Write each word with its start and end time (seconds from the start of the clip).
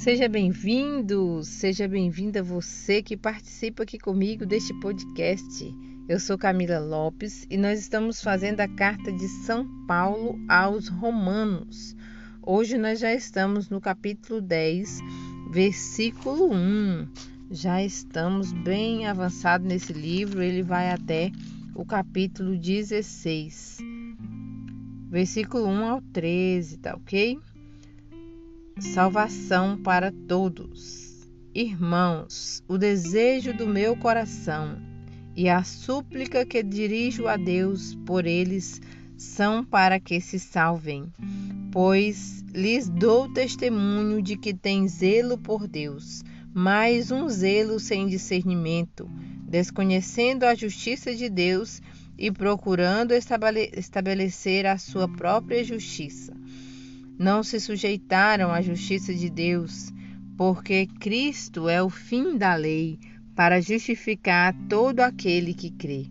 Seja 0.00 0.30
bem-vindo, 0.30 1.44
seja 1.44 1.86
bem-vinda 1.86 2.42
você 2.42 3.02
que 3.02 3.18
participa 3.18 3.82
aqui 3.82 3.98
comigo 3.98 4.46
deste 4.46 4.72
podcast. 4.80 5.62
Eu 6.08 6.18
sou 6.18 6.38
Camila 6.38 6.78
Lopes 6.78 7.46
e 7.50 7.58
nós 7.58 7.78
estamos 7.78 8.22
fazendo 8.22 8.60
a 8.60 8.66
carta 8.66 9.12
de 9.12 9.28
São 9.28 9.68
Paulo 9.86 10.40
aos 10.48 10.88
Romanos. 10.88 11.94
Hoje 12.42 12.78
nós 12.78 12.98
já 12.98 13.12
estamos 13.12 13.68
no 13.68 13.78
capítulo 13.78 14.40
10, 14.40 15.00
versículo 15.50 16.50
1. 16.50 17.06
Já 17.50 17.84
estamos 17.84 18.54
bem 18.54 19.06
avançados 19.06 19.68
nesse 19.68 19.92
livro, 19.92 20.42
ele 20.42 20.62
vai 20.62 20.90
até 20.90 21.30
o 21.74 21.84
capítulo 21.84 22.56
16, 22.56 23.76
versículo 25.10 25.66
1 25.66 25.84
ao 25.84 26.00
13, 26.00 26.78
tá 26.78 26.94
ok? 26.94 27.38
Salvação 28.78 29.76
para 29.76 30.12
todos. 30.26 31.28
Irmãos, 31.54 32.62
o 32.66 32.78
desejo 32.78 33.52
do 33.52 33.66
meu 33.66 33.96
coração 33.96 34.78
e 35.36 35.48
a 35.48 35.62
súplica 35.62 36.46
que 36.46 36.62
dirijo 36.62 37.26
a 37.26 37.36
Deus 37.36 37.94
por 38.06 38.26
eles 38.26 38.80
são 39.18 39.64
para 39.64 40.00
que 40.00 40.20
se 40.20 40.38
salvem, 40.38 41.12
pois 41.70 42.42
lhes 42.54 42.88
dou 42.88 43.30
testemunho 43.32 44.22
de 44.22 44.36
que 44.36 44.54
têm 44.54 44.88
zelo 44.88 45.36
por 45.36 45.68
Deus, 45.68 46.22
mas 46.54 47.10
um 47.10 47.28
zelo 47.28 47.78
sem 47.78 48.06
discernimento, 48.06 49.10
desconhecendo 49.46 50.44
a 50.44 50.54
justiça 50.54 51.14
de 51.14 51.28
Deus 51.28 51.82
e 52.16 52.30
procurando 52.30 53.12
estabelecer 53.12 54.64
a 54.64 54.78
sua 54.78 55.06
própria 55.06 55.62
justiça 55.62 56.34
não 57.20 57.42
se 57.42 57.60
sujeitaram 57.60 58.50
à 58.50 58.62
justiça 58.62 59.12
de 59.12 59.28
Deus, 59.28 59.92
porque 60.38 60.86
Cristo 60.86 61.68
é 61.68 61.82
o 61.82 61.90
fim 61.90 62.38
da 62.38 62.54
lei 62.54 62.98
para 63.36 63.60
justificar 63.60 64.56
todo 64.70 65.00
aquele 65.00 65.52
que 65.52 65.70
crê. 65.70 66.06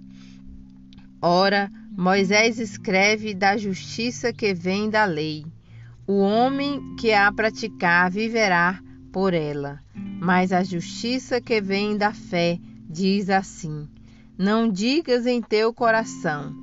Ora, 1.19 1.71
Moisés 1.97 2.59
escreve 2.59 3.33
da 3.33 3.57
justiça 3.57 4.31
que 4.31 4.53
vem 4.53 4.87
da 4.87 5.05
lei. 5.05 5.47
O 6.05 6.19
homem 6.19 6.95
que 6.95 7.11
a 7.11 7.31
praticar 7.31 8.11
viverá 8.11 8.80
por 9.11 9.33
ela. 9.33 9.80
Mas 9.95 10.52
a 10.52 10.63
justiça 10.63 11.41
que 11.41 11.59
vem 11.59 11.97
da 11.97 12.13
fé 12.13 12.59
diz 12.87 13.31
assim: 13.31 13.89
Não 14.37 14.69
digas 14.69 15.25
em 15.25 15.41
teu 15.41 15.73
coração: 15.73 16.53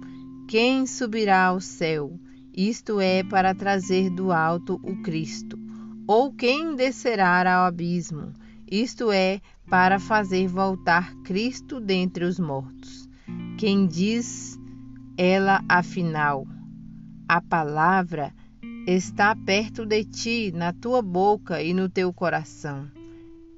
Quem 0.48 0.86
subirá 0.86 1.47
ao 1.47 1.61
céu? 1.61 2.17
Isto 2.56 3.00
é, 3.00 3.22
para 3.22 3.54
trazer 3.54 4.08
do 4.08 4.32
alto 4.32 4.80
o 4.82 5.02
Cristo. 5.02 5.58
Ou 6.06 6.32
quem 6.32 6.74
descerá 6.74 7.54
ao 7.54 7.66
abismo, 7.66 8.32
isto 8.70 9.12
é, 9.12 9.40
para 9.68 9.98
fazer 9.98 10.48
voltar 10.48 11.14
Cristo 11.24 11.80
dentre 11.80 12.24
os 12.24 12.38
mortos. 12.38 13.08
Quem 13.58 13.86
diz 13.86 14.58
ela 15.18 15.62
afinal, 15.68 16.46
a 17.28 17.40
palavra 17.40 18.32
está 18.86 19.34
perto 19.34 19.84
de 19.84 20.04
ti, 20.04 20.52
na 20.54 20.72
tua 20.72 21.02
boca 21.02 21.62
e 21.62 21.74
no 21.74 21.88
teu 21.88 22.12
coração. 22.12 22.88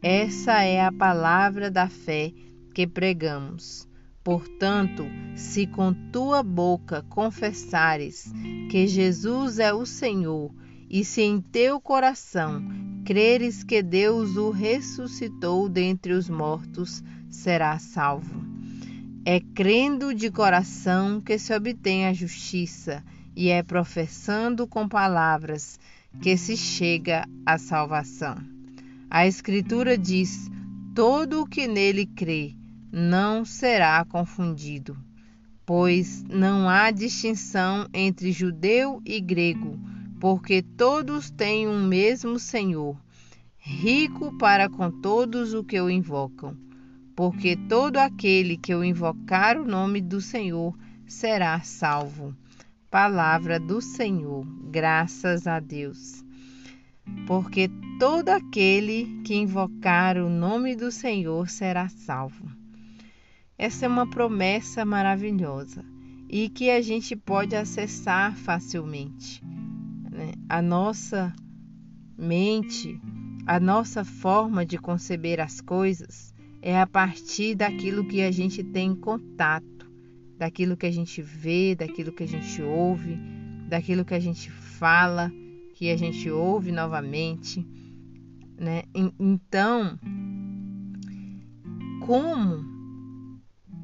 Essa 0.03 0.63
é 0.63 0.81
a 0.81 0.93
palavra 0.93 1.71
da 1.71 1.89
fé 1.89 2.33
que 2.75 2.87
pregamos. 2.87 3.88
Portanto, 4.29 5.07
se 5.35 5.67
com 5.67 5.95
tua 6.13 6.43
boca 6.43 7.03
confessares 7.09 8.31
que 8.71 8.87
Jesus 8.87 9.59
é 9.59 9.73
o 9.73 9.87
Senhor, 9.87 10.55
e 10.91 11.03
se 11.03 11.23
em 11.23 11.41
teu 11.41 11.81
coração 11.81 12.63
creres 13.07 13.65
que 13.65 13.83
Deus 13.83 14.37
o 14.37 14.51
ressuscitou 14.51 15.67
dentre 15.67 16.13
os 16.13 16.29
mortos, 16.29 17.03
serás 17.31 17.81
salvo. 17.81 18.45
É 19.25 19.41
crendo 19.41 20.13
de 20.13 20.31
coração 20.31 21.23
que 21.23 21.39
se 21.39 21.55
obtém 21.55 22.05
a 22.05 22.13
justiça, 22.13 23.03
e 23.35 23.49
é 23.49 23.63
professando 23.63 24.67
com 24.67 24.87
palavras 24.87 25.81
que 26.21 26.37
se 26.37 26.55
chega 26.55 27.27
à 27.47 27.57
salvação. 27.57 28.37
A 29.09 29.27
Escritura 29.27 29.97
diz: 29.97 30.51
todo 30.95 31.41
o 31.41 31.47
que 31.47 31.67
nele 31.67 32.05
crê 32.05 32.59
não 32.91 33.45
será 33.45 34.05
confundido, 34.05 34.97
pois 35.67 36.25
não 36.25 36.69
há 36.69 36.91
distinção 36.91 37.87
entre 37.93 38.33
judeu 38.33 39.03
e 39.05 39.21
grego, 39.21 39.79
porque 40.19 40.63
todos 40.63 41.31
têm 41.31 41.69
um 41.69 41.87
mesmo 41.87 42.39
Senhor, 42.39 42.97
rico 43.59 44.37
para 44.39 44.69
com 44.69 44.91
todos 44.91 45.53
os 45.53 45.67
que 45.67 45.81
o 45.81 45.91
invocam. 45.91 46.57
Porque 47.15 47.57
todo 47.57 47.97
aquele 47.97 48.57
que 48.57 48.75
o 48.75 48.85
invocar 48.85 49.59
o 49.59 49.65
nome 49.65 50.01
do 50.01 50.21
Senhor 50.21 50.75
será 51.07 51.61
salvo. 51.61 52.35
Palavra 52.91 53.59
do 53.59 53.83
Senhor, 53.83 54.47
graças 54.71 55.47
a 55.47 55.59
Deus. 55.59 56.25
Porque 57.27 57.69
todo 57.99 58.29
aquele 58.29 59.21
que 59.25 59.35
invocar 59.35 60.17
o 60.17 60.31
nome 60.31 60.77
do 60.77 60.93
Senhor 60.93 61.49
será 61.49 61.89
salvo. 61.89 62.49
Essa 63.59 63.87
é 63.87 63.89
uma 63.89 64.09
promessa 64.09 64.85
maravilhosa 64.85 65.85
e 66.29 66.49
que 66.49 66.71
a 66.71 66.81
gente 66.81 67.17
pode 67.17 67.57
acessar 67.57 68.37
facilmente. 68.37 69.43
Né? 70.13 70.33
A 70.49 70.63
nossa 70.63 71.35
mente, 72.17 73.01
a 73.45 73.59
nossa 73.59 74.05
forma 74.05 74.65
de 74.65 74.79
conceber 74.79 75.41
as 75.41 75.61
coisas 75.61 76.33
é 76.63 76.81
a 76.81 76.87
partir 76.87 77.57
daquilo 77.57 78.07
que 78.07 78.23
a 78.23 78.31
gente 78.31 78.63
tem 78.63 78.95
contato, 78.95 79.91
daquilo 80.37 80.77
que 80.77 80.87
a 80.87 80.93
gente 80.93 81.21
vê, 81.21 81.75
daquilo 81.75 82.13
que 82.13 82.23
a 82.23 82.29
gente 82.29 82.63
ouve, 82.63 83.19
daquilo 83.69 84.05
que 84.05 84.15
a 84.15 84.21
gente 84.21 84.51
fala, 84.51 85.33
que 85.75 85.91
a 85.91 85.97
gente 85.97 86.31
ouve 86.31 86.71
novamente. 86.71 87.67
Né? 88.57 88.85
Então, 89.19 89.99
como 92.07 92.78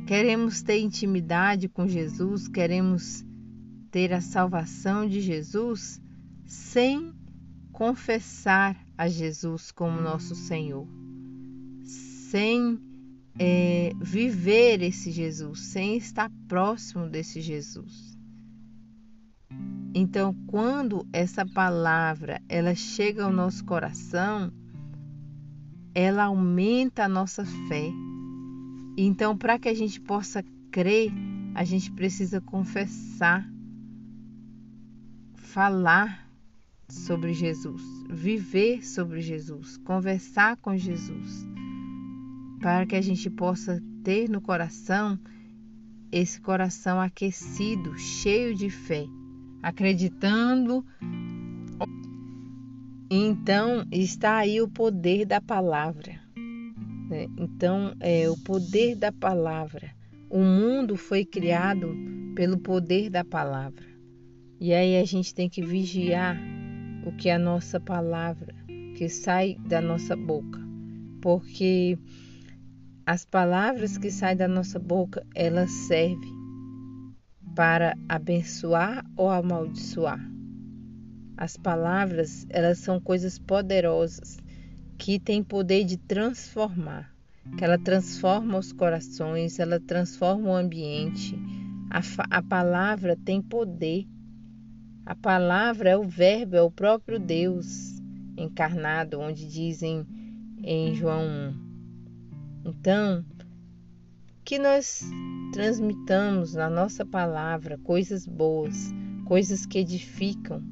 Queremos 0.06 0.60
ter 0.60 0.80
intimidade 0.80 1.66
com 1.66 1.88
Jesus, 1.88 2.46
queremos 2.46 3.24
ter 3.90 4.12
a 4.12 4.20
salvação 4.20 5.08
de 5.08 5.20
Jesus 5.20 5.98
sem 6.44 7.14
confessar 7.72 8.76
a 8.98 9.08
Jesus 9.08 9.72
como 9.72 10.02
nosso 10.02 10.34
Senhor, 10.34 10.86
sem 11.84 12.78
é, 13.38 13.92
viver 13.98 14.82
esse 14.82 15.10
Jesus, 15.10 15.60
sem 15.60 15.96
estar 15.96 16.30
próximo 16.48 17.08
desse 17.08 17.40
Jesus. 17.40 18.14
Então, 19.94 20.34
quando 20.46 21.06
essa 21.12 21.46
palavra 21.46 22.42
ela 22.48 22.74
chega 22.74 23.24
ao 23.24 23.32
nosso 23.32 23.64
coração, 23.64 24.52
ela 25.94 26.24
aumenta 26.24 27.04
a 27.04 27.08
nossa 27.08 27.44
fé 27.44 27.90
então, 28.96 29.36
para 29.36 29.58
que 29.58 29.68
a 29.68 29.74
gente 29.74 30.00
possa 30.00 30.44
crer, 30.70 31.12
a 31.54 31.64
gente 31.64 31.90
precisa 31.92 32.40
confessar, 32.40 33.48
falar 35.34 36.28
sobre 36.88 37.32
Jesus, 37.32 37.82
viver 38.08 38.84
sobre 38.84 39.20
Jesus, 39.20 39.76
conversar 39.78 40.56
com 40.56 40.76
Jesus, 40.76 41.46
para 42.60 42.86
que 42.86 42.94
a 42.94 43.00
gente 43.00 43.28
possa 43.30 43.82
ter 44.02 44.28
no 44.28 44.40
coração 44.40 45.18
esse 46.12 46.40
coração 46.40 47.00
aquecido, 47.00 47.98
cheio 47.98 48.54
de 48.54 48.70
fé, 48.70 49.04
acreditando. 49.60 50.86
Então 53.10 53.84
está 53.90 54.36
aí 54.36 54.60
o 54.60 54.68
poder 54.68 55.26
da 55.26 55.40
palavra. 55.40 56.23
Né? 57.08 57.26
Então, 57.38 57.94
é 58.00 58.28
o 58.28 58.36
poder 58.36 58.96
da 58.96 59.12
palavra. 59.12 59.90
O 60.30 60.38
mundo 60.38 60.96
foi 60.96 61.24
criado 61.24 61.94
pelo 62.34 62.58
poder 62.58 63.10
da 63.10 63.24
palavra. 63.24 63.84
E 64.60 64.72
aí 64.72 64.96
a 64.96 65.04
gente 65.04 65.34
tem 65.34 65.48
que 65.48 65.62
vigiar 65.62 66.36
o 67.04 67.12
que 67.12 67.28
é 67.28 67.34
a 67.34 67.38
nossa 67.38 67.78
palavra, 67.78 68.54
que 68.96 69.08
sai 69.08 69.56
da 69.68 69.80
nossa 69.80 70.16
boca. 70.16 70.58
Porque 71.20 71.98
as 73.06 73.24
palavras 73.24 73.98
que 73.98 74.10
saem 74.10 74.36
da 74.36 74.48
nossa 74.48 74.78
boca, 74.78 75.26
elas 75.34 75.70
servem 75.70 76.34
para 77.54 77.94
abençoar 78.08 79.04
ou 79.16 79.30
amaldiçoar. 79.30 80.20
As 81.36 81.56
palavras, 81.56 82.46
elas 82.48 82.78
são 82.78 83.00
coisas 83.00 83.38
poderosas 83.38 84.38
que 84.98 85.18
tem 85.18 85.42
poder 85.42 85.84
de 85.84 85.96
transformar, 85.96 87.12
que 87.56 87.64
ela 87.64 87.78
transforma 87.78 88.58
os 88.58 88.72
corações, 88.72 89.58
ela 89.58 89.80
transforma 89.80 90.50
o 90.50 90.54
ambiente. 90.54 91.38
A, 91.90 92.00
a 92.38 92.42
palavra 92.42 93.16
tem 93.16 93.42
poder. 93.42 94.06
A 95.04 95.14
palavra 95.14 95.90
é 95.90 95.96
o 95.96 96.04
Verbo, 96.04 96.56
é 96.56 96.62
o 96.62 96.70
próprio 96.70 97.18
Deus. 97.18 98.00
encarnado, 98.36 99.20
onde 99.20 99.46
dizem 99.46 100.06
em 100.62 100.94
João 100.94 101.22
1. 102.64 102.70
Então, 102.70 103.24
que 104.44 104.58
nós 104.58 105.02
transmitamos 105.52 106.54
na 106.54 106.68
nossa 106.68 107.04
palavra 107.04 107.78
coisas 107.78 108.26
boas, 108.26 108.92
coisas 109.24 109.64
que 109.64 109.78
edificam, 109.78 110.62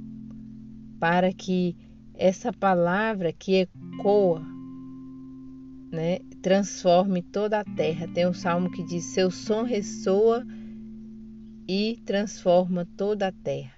para 0.98 1.32
que 1.32 1.76
essa 2.14 2.52
palavra 2.52 3.32
que 3.32 3.68
ecoa, 3.96 4.42
né, 5.92 6.18
transforme 6.42 7.22
toda 7.22 7.60
a 7.60 7.64
terra. 7.64 8.08
Tem 8.08 8.26
um 8.26 8.34
salmo 8.34 8.70
que 8.70 8.82
diz: 8.82 9.04
Seu 9.06 9.30
som 9.30 9.62
ressoa 9.62 10.44
e 11.68 12.02
transforma 12.04 12.86
toda 12.96 13.28
a 13.28 13.32
terra. 13.32 13.72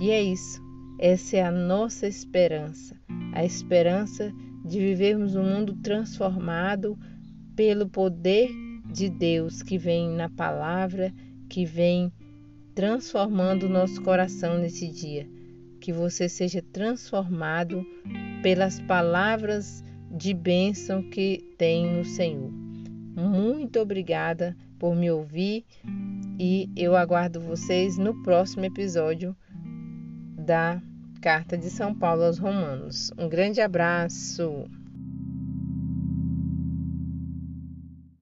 E 0.00 0.10
é 0.10 0.22
isso. 0.22 0.62
Essa 0.98 1.38
é 1.38 1.42
a 1.42 1.50
nossa 1.50 2.06
esperança, 2.06 2.96
a 3.32 3.44
esperança 3.44 4.32
de 4.64 4.78
vivermos 4.78 5.34
um 5.34 5.42
mundo 5.42 5.74
transformado 5.82 6.96
pelo 7.56 7.88
poder 7.88 8.50
de 8.92 9.08
Deus 9.08 9.62
que 9.62 9.76
vem 9.76 10.08
na 10.10 10.28
palavra, 10.30 11.12
que 11.48 11.64
vem 11.64 12.12
transformando 12.74 13.64
o 13.64 13.68
nosso 13.68 14.02
coração 14.02 14.58
nesse 14.58 14.88
dia. 14.88 15.28
Que 15.84 15.92
você 15.92 16.30
seja 16.30 16.62
transformado 16.62 17.84
pelas 18.42 18.80
palavras 18.80 19.84
de 20.10 20.32
bênção 20.32 21.02
que 21.10 21.44
tem 21.58 21.98
no 21.98 22.06
Senhor. 22.06 22.50
Muito 22.50 23.78
obrigada 23.80 24.56
por 24.78 24.96
me 24.96 25.10
ouvir 25.10 25.62
e 26.40 26.70
eu 26.74 26.96
aguardo 26.96 27.38
vocês 27.38 27.98
no 27.98 28.22
próximo 28.22 28.64
episódio 28.64 29.36
da 30.38 30.80
Carta 31.20 31.58
de 31.58 31.68
São 31.68 31.94
Paulo 31.94 32.22
aos 32.22 32.38
Romanos. 32.38 33.12
Um 33.18 33.28
grande 33.28 33.60
abraço! 33.60 34.64